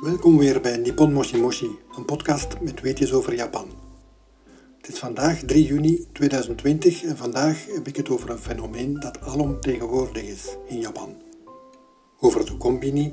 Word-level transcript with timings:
Welkom 0.00 0.38
weer 0.38 0.60
bij 0.60 0.76
Nippon 0.76 1.12
Moshi 1.12 1.40
Moshi, 1.40 1.78
een 1.96 2.04
podcast 2.04 2.60
met 2.60 2.80
weetjes 2.80 3.12
over 3.12 3.34
Japan. 3.34 3.68
Het 4.76 4.88
is 4.88 4.98
vandaag 4.98 5.38
3 5.38 5.64
juni 5.64 6.06
2020 6.12 7.02
en 7.02 7.16
vandaag 7.16 7.66
heb 7.66 7.86
ik 7.86 7.96
het 7.96 8.10
over 8.10 8.30
een 8.30 8.38
fenomeen 8.38 9.00
dat 9.00 9.20
alomtegenwoordig 9.20 10.22
is 10.22 10.56
in 10.66 10.78
Japan. 10.80 11.22
Over 12.20 12.46
de 12.46 12.56
combini 12.56 13.12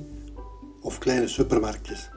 of 0.81 0.97
kleine 0.97 1.27
supermarktjes. 1.27 2.09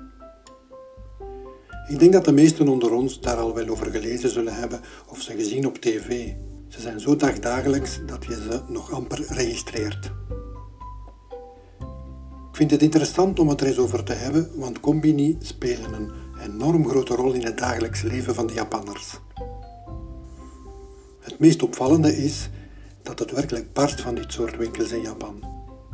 Ik 1.89 1.99
denk 1.99 2.13
dat 2.13 2.25
de 2.25 2.33
meesten 2.33 2.69
onder 2.69 2.93
ons 2.93 3.21
daar 3.21 3.37
al 3.37 3.55
wel 3.55 3.69
over 3.69 3.91
gelezen 3.91 4.31
zullen 4.31 4.55
hebben 4.55 4.81
of 5.09 5.21
ze 5.21 5.33
gezien 5.33 5.67
op 5.67 5.79
tv. 5.79 6.33
Ze 6.69 6.81
zijn 6.81 7.01
zo 7.01 7.17
dagdagelijks 7.17 8.01
dat 8.07 8.25
je 8.25 8.35
ze 8.35 8.61
nog 8.69 8.93
amper 8.93 9.25
registreert. 9.29 10.11
Vind 12.61 12.73
het 12.73 12.83
interessant 12.83 13.39
om 13.39 13.49
het 13.49 13.61
er 13.61 13.67
eens 13.67 13.79
over 13.79 14.05
te 14.05 14.13
hebben, 14.13 14.51
want 14.55 14.81
combini 14.81 15.37
spelen 15.41 15.93
een 15.93 16.11
enorm 16.41 16.89
grote 16.89 17.15
rol 17.15 17.33
in 17.33 17.45
het 17.45 17.59
dagelijks 17.59 18.03
leven 18.03 18.35
van 18.35 18.47
de 18.47 18.53
Japanners. 18.53 19.19
Het 21.21 21.39
meest 21.39 21.63
opvallende 21.63 22.17
is 22.17 22.49
dat 23.03 23.19
het 23.19 23.31
werkelijk 23.31 23.73
barst 23.73 24.01
van 24.01 24.15
dit 24.15 24.33
soort 24.33 24.57
winkels 24.57 24.91
in 24.91 25.01
Japan. 25.01 25.45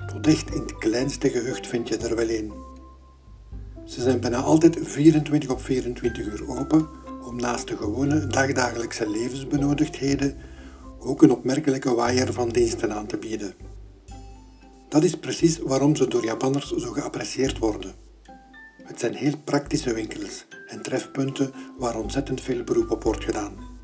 Tot 0.07 0.27
echt 0.27 0.55
in 0.55 0.61
het 0.61 0.79
kleinste 0.79 1.31
gehucht 1.31 1.67
vind 1.67 1.89
je 1.89 1.97
er 1.97 2.17
wel 2.17 2.29
een. 2.29 2.53
Ze 3.85 4.03
zijn 4.03 4.21
bijna 4.21 4.41
altijd 4.41 4.79
24 4.83 5.51
op 5.51 5.61
24 5.61 6.27
uur 6.27 6.49
open 6.49 6.89
om 7.27 7.37
naast 7.37 7.69
de 7.69 7.77
gewone 7.77 8.27
dagdagelijkse 8.27 9.11
levensbenodigdheden 9.11 10.37
ook 10.99 11.23
een 11.23 11.33
opmerkelijke 11.33 11.95
waaier 11.95 12.33
van 12.33 12.49
diensten 12.49 12.95
aan 12.95 13.07
te 13.07 13.17
bieden. 13.17 13.66
Dat 14.89 15.03
is 15.03 15.19
precies 15.19 15.59
waarom 15.59 15.97
ze 15.97 16.09
door 16.09 16.25
Japanners 16.25 16.71
zo 16.71 16.93
geapprecieerd 16.93 17.59
worden. 17.59 17.95
Het 18.83 19.01
zijn 19.01 19.15
heel 19.15 19.35
praktische 19.45 19.95
winkels 19.95 20.47
en 20.67 20.83
trefpunten 20.83 21.53
waar 21.79 21.99
ontzettend 21.99 22.41
veel 22.41 22.65
beroep 22.65 22.91
op 22.91 23.03
wordt 23.03 23.25
gedaan. 23.25 23.75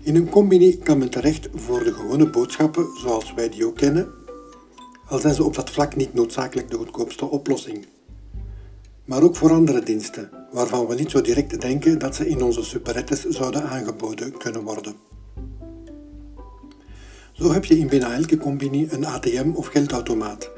In 0.00 0.16
een 0.16 0.28
combini 0.28 0.78
kan 0.78 0.98
men 0.98 1.10
terecht 1.10 1.48
voor 1.54 1.84
de 1.84 1.92
gewone 1.92 2.30
boodschappen 2.30 2.86
zoals 2.96 3.34
wij 3.34 3.48
die 3.48 3.66
ook 3.66 3.76
kennen, 3.76 4.12
al 5.08 5.18
zijn 5.18 5.34
ze 5.34 5.44
op 5.44 5.54
dat 5.54 5.70
vlak 5.70 5.96
niet 5.96 6.14
noodzakelijk 6.14 6.70
de 6.70 6.76
goedkoopste 6.76 7.24
oplossing. 7.24 7.86
Maar 9.04 9.22
ook 9.22 9.36
voor 9.36 9.52
andere 9.52 9.82
diensten, 9.82 10.30
waarvan 10.52 10.86
we 10.86 10.94
niet 10.94 11.10
zo 11.10 11.20
direct 11.20 11.60
denken 11.60 11.98
dat 11.98 12.14
ze 12.14 12.28
in 12.28 12.42
onze 12.42 12.64
superettes 12.64 13.24
zouden 13.24 13.62
aangeboden 13.62 14.38
kunnen 14.38 14.62
worden. 14.62 14.94
Zo 17.34 17.52
heb 17.52 17.64
je 17.64 17.78
in 17.78 17.88
bijna 17.88 18.12
elke 18.12 18.36
combini 18.36 18.86
een 18.90 19.04
ATM 19.04 19.50
of 19.54 19.66
geldautomaat, 19.66 20.50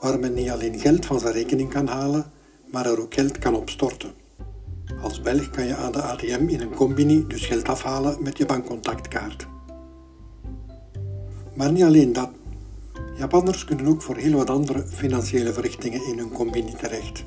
waar 0.00 0.18
men 0.18 0.34
niet 0.34 0.50
alleen 0.50 0.78
geld 0.78 1.06
van 1.06 1.20
zijn 1.20 1.32
rekening 1.32 1.70
kan 1.70 1.86
halen, 1.86 2.30
maar 2.70 2.86
er 2.86 3.00
ook 3.00 3.14
geld 3.14 3.38
kan 3.38 3.54
op 3.54 3.70
storten. 3.70 4.12
Als 5.02 5.20
Belg 5.20 5.50
kan 5.50 5.66
je 5.66 5.76
aan 5.76 5.92
de 5.92 6.02
ATM 6.02 6.48
in 6.48 6.60
een 6.60 6.74
combini 6.74 7.26
dus 7.26 7.46
geld 7.46 7.68
afhalen 7.68 8.22
met 8.22 8.38
je 8.38 8.46
bankcontactkaart. 8.46 9.46
Maar 11.54 11.72
niet 11.72 11.82
alleen 11.82 12.12
dat. 12.12 12.30
Japanners 13.16 13.64
kunnen 13.64 13.86
ook 13.86 14.02
voor 14.02 14.16
heel 14.16 14.36
wat 14.36 14.50
andere 14.50 14.86
financiële 14.86 15.52
verrichtingen 15.52 16.06
in 16.06 16.18
hun 16.18 16.32
combini 16.32 16.74
terecht. 16.74 17.24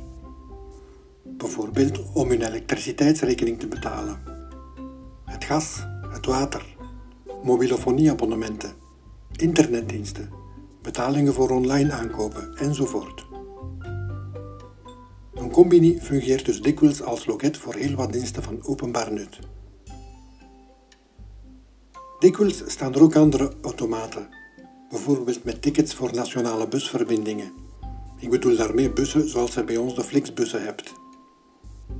Bijvoorbeeld 1.23 2.00
om 2.13 2.29
hun 2.29 2.41
elektriciteitsrekening 2.41 3.59
te 3.59 3.67
betalen, 3.67 4.19
het 5.25 5.44
gas, 5.44 5.85
het 6.09 6.25
water, 6.25 6.66
mobielefonieabonnementen, 7.44 8.81
internetdiensten, 9.36 10.30
betalingen 10.81 11.34
voor 11.34 11.50
online 11.50 11.92
aankopen 11.92 12.56
enzovoort. 12.56 13.25
Een 15.34 15.52
combini 15.52 16.00
fungeert 16.02 16.46
dus 16.46 16.62
dikwijls 16.62 17.02
als 17.02 17.25
loket 17.25 17.58
voor 17.58 17.75
heel 17.75 17.96
wat 17.96 18.14
diensten 18.14 18.44
van 18.44 18.66
openbaar 18.66 19.12
nut. 19.12 19.40
Dikwijls 22.20 22.64
staan 22.68 22.94
er 22.94 23.02
ook 23.02 23.16
andere 23.16 23.53
automaten, 23.62 24.30
bijvoorbeeld 24.90 25.44
met 25.44 25.62
tickets 25.62 25.94
voor 25.94 26.14
nationale 26.14 26.68
busverbindingen. 26.68 27.52
Ik 28.20 28.30
bedoel 28.30 28.56
daarmee 28.56 28.91
bussen 28.91 29.30
zoals 29.30 29.53
je 29.53 29.64
bij 29.64 29.78
ons 29.78 29.96
de 29.96 30.03
Flixbussen 30.03 30.64
hebt. 30.64 30.94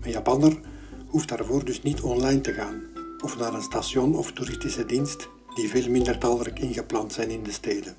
Een 0.02 0.12
Japanner 0.12 0.60
hoeft 1.08 1.30
daarvoor 1.30 1.66
dus 1.66 1.82
niet 1.82 2.02
online 2.02 2.42
te 2.42 2.54
gaan 2.54 2.82
of 3.24 3.38
naar 3.38 3.54
een 3.54 3.62
station 3.62 4.16
of 4.16 4.32
toeristische 4.32 4.86
dienst 4.86 5.30
die 5.54 5.70
veel 5.70 5.90
minder 5.90 6.18
talrijk 6.18 6.60
ingeplant 6.60 7.14
zijn 7.14 7.30
in 7.30 7.44
de 7.44 7.52
steden. 7.52 7.96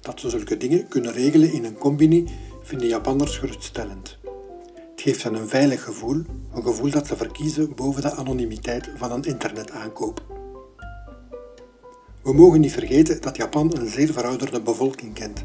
Dat 0.00 0.20
ze 0.20 0.30
zulke 0.30 0.56
dingen 0.56 0.88
kunnen 0.88 1.12
regelen 1.12 1.52
in 1.52 1.64
een 1.64 1.78
combini 1.78 2.24
vinden 2.62 2.88
Japanners 2.88 3.38
geruststellend. 3.38 4.18
Het 4.90 5.00
geeft 5.00 5.22
hen 5.22 5.34
een 5.34 5.48
veilig 5.48 5.84
gevoel, 5.84 6.22
een 6.54 6.62
gevoel 6.62 6.90
dat 6.90 7.06
ze 7.06 7.16
verkiezen 7.16 7.74
boven 7.74 8.02
de 8.02 8.14
anonimiteit 8.14 8.90
van 8.96 9.12
een 9.12 9.22
internetaankoop. 9.22 10.22
We 12.22 12.32
mogen 12.32 12.60
niet 12.60 12.72
vergeten 12.72 13.20
dat 13.20 13.36
Japan 13.36 13.76
een 13.76 13.88
zeer 13.88 14.12
verouderde 14.12 14.60
bevolking 14.60 15.14
kent. 15.14 15.44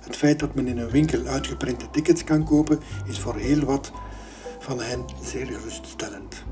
Het 0.00 0.16
feit 0.16 0.38
dat 0.38 0.54
men 0.54 0.66
in 0.66 0.78
een 0.78 0.90
winkel 0.90 1.26
uitgeprinte 1.26 1.90
tickets 1.90 2.24
kan 2.24 2.44
kopen 2.44 2.80
is 3.06 3.18
voor 3.18 3.36
heel 3.36 3.64
wat 3.64 3.92
van 4.58 4.80
hen 4.80 5.04
zeer 5.22 5.46
geruststellend. 5.46 6.44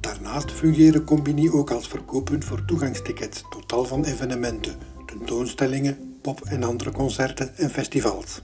Daarnaast 0.00 0.52
fungeren 0.52 1.04
Combini 1.04 1.50
ook 1.50 1.70
als 1.70 1.88
verkooppunt 1.88 2.44
voor 2.44 2.64
toegangstickets 2.64 3.42
tot 3.50 3.68
tal 3.68 3.84
van 3.84 4.04
evenementen, 4.04 4.78
tentoonstellingen, 5.06 6.18
pop- 6.22 6.44
en 6.44 6.62
andere 6.62 6.90
concerten 6.90 7.56
en 7.56 7.70
festivals. 7.70 8.42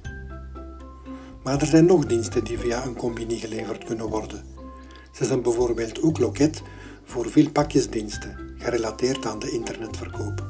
Maar 1.43 1.61
er 1.61 1.67
zijn 1.67 1.87
nog 1.87 2.07
diensten 2.07 2.45
die 2.45 2.59
via 2.59 2.85
een 2.85 2.97
Combini 2.97 3.39
geleverd 3.39 3.85
kunnen 3.85 4.09
worden. 4.09 4.45
Ze 5.13 5.25
zijn 5.25 5.43
bijvoorbeeld 5.43 6.03
ook 6.03 6.19
loket 6.19 6.63
voor 7.05 7.31
veel 7.31 7.51
pakjesdiensten, 7.51 8.55
gerelateerd 8.59 9.27
aan 9.27 9.39
de 9.39 9.51
internetverkoop. 9.51 10.47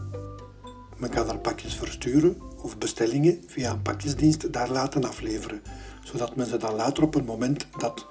Men 0.97 1.11
kan 1.11 1.29
er 1.29 1.39
pakjes 1.39 1.75
versturen 1.75 2.37
of 2.63 2.79
bestellingen 2.79 3.43
via 3.47 3.71
een 3.71 3.83
pakjesdienst 3.83 4.53
daar 4.53 4.71
laten 4.71 5.05
afleveren, 5.05 5.63
zodat 6.05 6.37
men 6.37 6.47
ze 6.47 6.57
dan 6.57 6.75
later 6.75 7.03
op 7.03 7.15
een 7.15 7.25
moment 7.25 7.67
dat 7.79 8.07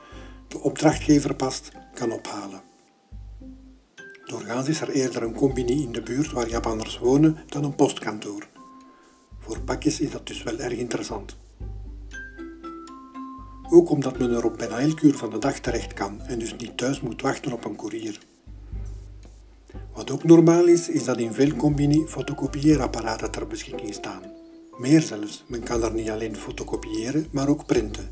de 0.48 0.60
opdrachtgever 0.60 1.36
past 1.36 1.72
kan 1.94 2.12
ophalen. 2.12 2.74
Doorgaans 4.26 4.68
is 4.68 4.82
er 4.82 4.90
eerder 4.90 5.24
een 5.24 5.34
combini 5.34 5.82
in 5.82 5.92
de 5.92 6.02
buurt 6.02 6.32
waar 6.32 6.50
Japanners 6.50 6.98
wonen 6.98 7.38
dan 7.48 7.64
een 7.64 7.76
postkantoor. 7.76 8.48
Voor 9.40 9.60
pakjes 9.60 10.00
is 10.00 10.12
dat 10.12 10.28
dus 10.28 10.44
wel 10.44 10.58
erg 10.58 10.74
interessant. 10.74 11.38
Ook 13.70 13.90
omdat 13.90 14.18
men 14.18 14.32
er 14.32 14.46
op 14.46 14.58
bijna 14.58 14.80
elk 14.80 15.02
uur 15.02 15.18
van 15.18 15.30
de 15.30 15.38
dag 15.38 15.60
terecht 15.60 15.94
kan 15.94 16.22
en 16.22 16.40
dus 16.40 16.56
niet 16.56 16.78
thuis 16.78 17.02
moet 17.02 17.22
wachten 17.22 17.52
op 17.52 17.66
een 17.66 17.76
koerier. 17.76 18.20
Wat 19.94 20.12
ook 20.12 20.24
normaal 20.24 20.66
is, 20.66 20.90
is 20.90 21.04
dat 21.04 21.18
in 21.18 21.34
veel 21.34 21.56
combini 21.56 22.06
fotocopieerapparaten 22.08 23.32
ter 23.32 23.48
beschikking 23.48 23.94
staan. 23.94 24.22
Meer 24.78 25.02
zelfs, 25.02 25.44
men 25.48 25.64
kan 25.64 25.84
er 25.84 25.94
niet 25.94 26.10
alleen 26.10 26.36
fotocopiëren, 26.36 27.28
maar 27.32 27.48
ook 27.48 27.66
printen. 27.66 28.10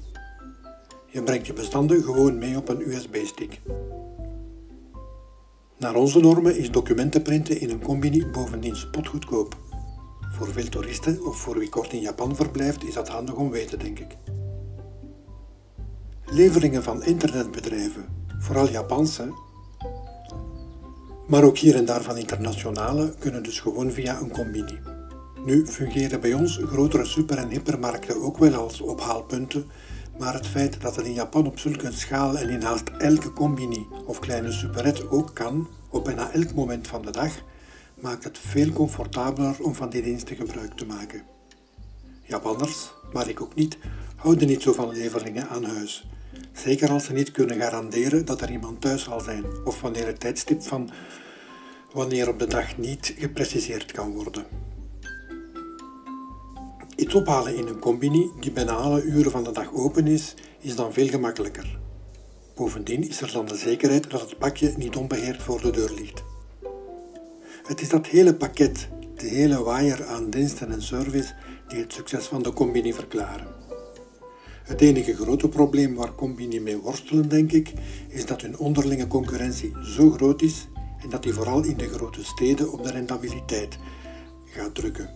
Je 1.07 1.23
brengt 1.23 1.47
je 1.47 1.53
bestanden 1.53 2.03
gewoon 2.03 2.37
mee 2.37 2.57
op 2.57 2.69
een 2.69 2.89
USB-stick. 2.89 3.61
Naar 5.77 5.95
onze 5.95 6.19
normen 6.19 6.57
is 6.57 6.71
documenten 6.71 7.21
printen 7.21 7.59
in 7.59 7.69
een 7.69 7.81
combini 7.81 8.25
bovendien 8.25 8.75
spotgoedkoop. 8.75 9.57
Voor 10.31 10.47
veel 10.47 10.69
toeristen 10.69 11.25
of 11.25 11.37
voor 11.37 11.59
wie 11.59 11.69
kort 11.69 11.93
in 11.93 11.99
Japan 11.99 12.35
verblijft 12.35 12.83
is 12.83 12.93
dat 12.93 13.07
handig 13.09 13.35
om 13.35 13.49
weten, 13.49 13.79
denk 13.79 13.99
ik. 13.99 14.17
Leveringen 16.25 16.83
van 16.83 17.03
internetbedrijven, 17.03 18.05
vooral 18.39 18.69
Japanse, 18.69 19.33
maar 21.27 21.43
ook 21.43 21.57
hier 21.57 21.75
en 21.75 21.85
daar 21.85 22.01
van 22.01 22.17
internationale, 22.17 23.13
kunnen 23.19 23.43
dus 23.43 23.59
gewoon 23.59 23.91
via 23.91 24.19
een 24.19 24.31
combini. 24.31 24.79
Nu 25.45 25.67
fungeren 25.67 26.21
bij 26.21 26.33
ons 26.33 26.59
grotere 26.65 27.05
super- 27.05 27.37
en 27.37 27.49
hypermarkten 27.49 28.21
ook 28.21 28.37
wel 28.37 28.53
als 28.53 28.81
ophaalpunten, 28.81 29.65
maar 30.17 30.33
het 30.33 30.47
feit 30.47 30.81
dat 30.81 30.95
het 30.95 31.05
in 31.05 31.13
Japan 31.13 31.45
op 31.45 31.59
zulke 31.59 31.91
schaal 31.91 32.37
en 32.37 32.49
in 32.49 32.61
haast 32.61 32.89
elke 32.97 33.33
combini 33.33 33.87
of 34.05 34.19
kleine 34.19 34.51
superette 34.51 35.09
ook 35.11 35.33
kan, 35.33 35.67
op 35.89 36.03
bijna 36.03 36.31
elk 36.31 36.53
moment 36.53 36.87
van 36.87 37.01
de 37.01 37.11
dag, 37.11 37.31
maakt 37.99 38.23
het 38.23 38.37
veel 38.37 38.69
comfortabeler 38.69 39.55
om 39.61 39.75
van 39.75 39.89
die 39.89 40.01
diensten 40.01 40.35
gebruik 40.35 40.73
te 40.73 40.85
maken. 40.85 41.21
Japanners, 42.21 42.91
maar 43.13 43.29
ik 43.29 43.41
ook 43.41 43.55
niet, 43.55 43.77
houden 44.15 44.47
niet 44.47 44.61
zo 44.61 44.73
van 44.73 44.91
leveringen 44.91 45.49
aan 45.49 45.63
huis. 45.63 46.07
Zeker 46.51 46.89
als 46.89 47.05
ze 47.05 47.13
niet 47.13 47.31
kunnen 47.31 47.59
garanderen 47.59 48.25
dat 48.25 48.41
er 48.41 48.51
iemand 48.51 48.81
thuis 48.81 49.03
zal 49.03 49.19
zijn 49.19 49.45
of 49.65 49.81
wanneer 49.81 50.07
het 50.07 50.19
tijdstip 50.19 50.61
van 50.61 50.89
wanneer 51.91 52.29
op 52.29 52.39
de 52.39 52.47
dag 52.47 52.77
niet 52.77 53.15
gepreciseerd 53.17 53.91
kan 53.91 54.11
worden. 54.11 54.45
Iets 56.95 57.15
ophalen 57.15 57.55
in 57.55 57.67
een 57.67 57.79
combini 57.79 58.31
die 58.39 58.51
bijna 58.51 58.71
alle 58.71 59.03
uren 59.03 59.31
van 59.31 59.43
de 59.43 59.51
dag 59.51 59.73
open 59.73 60.07
is, 60.07 60.33
is 60.59 60.75
dan 60.75 60.93
veel 60.93 61.07
gemakkelijker. 61.07 61.79
Bovendien 62.55 63.07
is 63.09 63.21
er 63.21 63.31
dan 63.31 63.45
de 63.45 63.55
zekerheid 63.55 64.09
dat 64.09 64.21
het 64.21 64.37
pakje 64.37 64.73
niet 64.77 64.95
onbeheerd 64.95 65.41
voor 65.41 65.61
de 65.61 65.71
deur 65.71 65.91
ligt. 65.95 66.23
Het 67.63 67.81
is 67.81 67.89
dat 67.89 68.07
hele 68.07 68.35
pakket, 68.35 68.87
de 69.15 69.27
hele 69.27 69.63
waaier 69.63 70.05
aan 70.05 70.29
diensten 70.29 70.71
en 70.71 70.81
service, 70.81 71.33
die 71.67 71.79
het 71.79 71.93
succes 71.93 72.25
van 72.25 72.43
de 72.43 72.53
combini 72.53 72.93
verklaren. 72.93 73.47
Het 74.63 74.81
enige 74.81 75.15
grote 75.15 75.49
probleem 75.49 75.95
waar 75.95 76.15
combini 76.15 76.59
mee 76.59 76.77
worstelen, 76.77 77.29
denk 77.29 77.51
ik, 77.51 77.73
is 78.07 78.25
dat 78.25 78.41
hun 78.41 78.57
onderlinge 78.57 79.07
concurrentie 79.07 79.73
zo 79.83 80.09
groot 80.09 80.41
is 80.41 80.67
en 81.01 81.09
dat 81.09 81.23
die 81.23 81.33
vooral 81.33 81.63
in 81.63 81.77
de 81.77 81.87
grote 81.87 82.23
steden 82.23 82.71
op 82.71 82.83
de 82.83 82.91
rentabiliteit 82.91 83.77
gaat 84.45 84.75
drukken. 84.75 85.09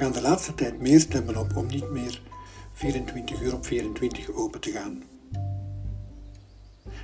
Gaan 0.00 0.12
de 0.12 0.20
laatste 0.20 0.54
tijd 0.54 0.80
meer 0.80 1.00
stemmen 1.00 1.36
op 1.36 1.56
om 1.56 1.66
niet 1.66 1.90
meer 1.90 2.22
24 2.72 3.40
uur 3.42 3.54
op 3.54 3.66
24 3.66 4.32
open 4.32 4.60
te 4.60 4.70
gaan. 4.70 5.02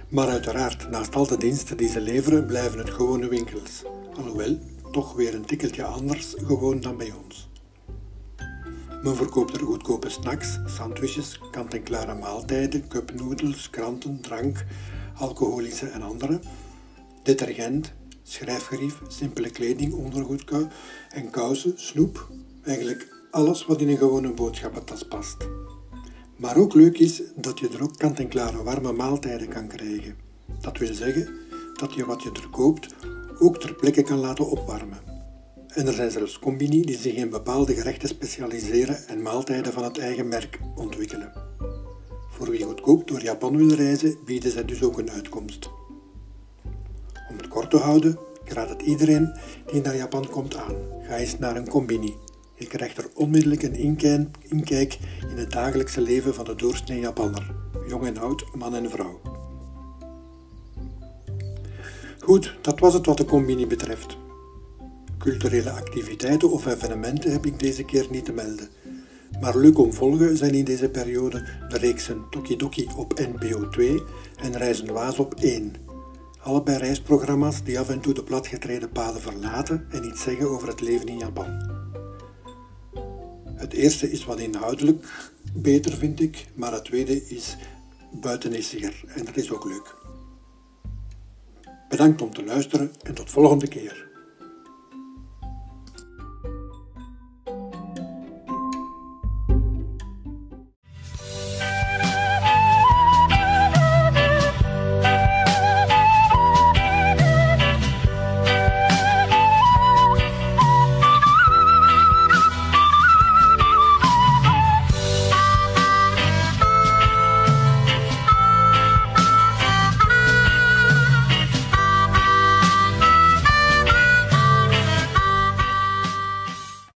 Maar 0.08 0.28
uiteraard, 0.28 0.90
naast 0.90 1.14
al 1.14 1.26
de 1.26 1.36
diensten 1.36 1.76
die 1.76 1.88
ze 1.88 2.00
leveren, 2.00 2.46
blijven 2.46 2.78
het 2.78 2.90
gewone 2.90 3.28
winkels. 3.28 3.84
Alhoewel, 4.14 4.58
toch 4.92 5.12
weer 5.12 5.34
een 5.34 5.44
tikkeltje 5.44 5.84
anders 5.84 6.34
gewoon 6.36 6.80
dan 6.80 6.96
bij 6.96 7.12
ons. 7.24 7.48
Men 9.02 9.16
verkoopt 9.16 9.56
er 9.56 9.62
goedkope 9.62 10.08
snacks, 10.08 10.58
sandwiches, 10.66 11.40
kant-en-klare 11.50 12.14
maaltijden, 12.14 12.88
cupnoedels, 12.88 13.70
kranten, 13.70 14.20
drank, 14.20 14.64
alcoholische 15.14 15.86
en 15.86 16.02
andere, 16.02 16.40
detergent, 17.22 17.92
schrijfgerief, 18.22 19.00
simpele 19.08 19.50
kleding, 19.50 19.92
ondergoed 19.92 20.44
en 21.10 21.30
kousen, 21.30 21.72
snoep, 21.76 22.28
eigenlijk 22.66 23.08
alles 23.30 23.66
wat 23.66 23.80
in 23.80 23.88
een 23.88 23.96
gewone 23.96 24.32
boodschappentas 24.32 25.02
past. 25.02 25.36
Maar 26.36 26.56
ook 26.56 26.74
leuk 26.74 26.98
is 26.98 27.22
dat 27.34 27.58
je 27.58 27.68
er 27.68 27.82
ook 27.82 27.96
kant-en-klare 27.96 28.62
warme 28.62 28.92
maaltijden 28.92 29.48
kan 29.48 29.68
krijgen. 29.68 30.16
Dat 30.60 30.78
wil 30.78 30.94
zeggen 30.94 31.28
dat 31.74 31.94
je 31.94 32.04
wat 32.04 32.22
je 32.22 32.30
er 32.30 32.48
koopt 32.50 32.94
ook 33.38 33.60
ter 33.60 33.74
plekke 33.74 34.02
kan 34.02 34.18
laten 34.18 34.50
opwarmen. 34.50 34.98
En 35.66 35.86
er 35.86 35.92
zijn 35.92 36.10
zelfs 36.10 36.38
combini 36.38 36.82
die 36.82 36.98
zich 36.98 37.14
in 37.14 37.30
bepaalde 37.30 37.74
gerechten 37.74 38.08
specialiseren 38.08 39.08
en 39.08 39.22
maaltijden 39.22 39.72
van 39.72 39.84
het 39.84 39.98
eigen 39.98 40.28
merk 40.28 40.60
ontwikkelen. 40.74 41.32
Voor 42.30 42.50
wie 42.50 42.64
goedkoop 42.64 43.08
door 43.08 43.22
Japan 43.22 43.56
wil 43.56 43.68
reizen, 43.68 44.16
bieden 44.24 44.50
zij 44.50 44.64
dus 44.64 44.82
ook 44.82 44.98
een 44.98 45.10
uitkomst. 45.10 45.70
Om 47.30 47.36
het 47.36 47.48
kort 47.48 47.70
te 47.70 47.76
houden, 47.76 48.18
ik 48.44 48.52
raad 48.52 48.68
het 48.68 48.82
iedereen 48.82 49.38
die 49.72 49.82
naar 49.82 49.96
Japan 49.96 50.28
komt 50.30 50.56
aan. 50.56 50.74
Ga 51.00 51.16
eens 51.16 51.38
naar 51.38 51.56
een 51.56 51.68
combini. 51.68 52.14
Je 52.58 52.66
krijgt 52.66 52.98
er 52.98 53.08
onmiddellijk 53.14 53.62
een 53.62 53.74
inkijk 54.48 54.98
in 55.30 55.36
het 55.36 55.50
dagelijkse 55.50 56.00
leven 56.00 56.34
van 56.34 56.44
de 56.44 56.54
doorsnee 56.54 57.00
Japanner, 57.00 57.54
jong 57.88 58.06
en 58.06 58.18
oud, 58.18 58.44
man 58.54 58.74
en 58.74 58.90
vrouw. 58.90 59.20
Goed, 62.20 62.56
dat 62.62 62.80
was 62.80 62.94
het 62.94 63.06
wat 63.06 63.16
de 63.16 63.24
combini 63.24 63.66
betreft. 63.66 64.16
Culturele 65.18 65.70
activiteiten 65.70 66.50
of 66.50 66.66
evenementen 66.66 67.32
heb 67.32 67.46
ik 67.46 67.58
deze 67.58 67.84
keer 67.84 68.06
niet 68.10 68.24
te 68.24 68.32
melden. 68.32 68.68
Maar 69.40 69.56
leuk 69.56 69.78
om 69.78 69.92
volgen 69.92 70.36
zijn 70.36 70.54
in 70.54 70.64
deze 70.64 70.88
periode 70.88 71.44
de 71.68 71.78
reeksen 71.78 72.24
Tokidoki 72.30 72.88
op 72.96 73.18
NPO 73.18 73.68
2 73.68 74.02
en 74.36 74.56
Reizen 74.56 74.92
Waas 74.92 75.18
op 75.18 75.34
1. 75.34 75.74
Allebei 76.42 76.78
reisprogramma's 76.78 77.62
die 77.64 77.78
af 77.78 77.88
en 77.88 78.00
toe 78.00 78.14
de 78.14 78.22
platgetreden 78.22 78.90
paden 78.90 79.20
verlaten 79.20 79.86
en 79.90 80.04
iets 80.04 80.22
zeggen 80.22 80.48
over 80.48 80.68
het 80.68 80.80
leven 80.80 81.06
in 81.06 81.18
Japan. 81.18 81.75
Het 83.56 83.72
eerste 83.72 84.10
is 84.10 84.24
wat 84.24 84.38
inhoudelijk 84.38 85.04
beter, 85.52 85.96
vind 85.96 86.20
ik, 86.20 86.46
maar 86.54 86.72
het 86.72 86.84
tweede 86.84 87.26
is 87.26 87.56
buitenissiger 88.12 89.04
en 89.06 89.24
dat 89.24 89.36
is 89.36 89.50
ook 89.52 89.64
leuk. 89.64 89.94
Bedankt 91.88 92.22
om 92.22 92.34
te 92.34 92.44
luisteren 92.44 92.92
en 93.02 93.14
tot 93.14 93.30
volgende 93.30 93.68
keer. 93.68 94.05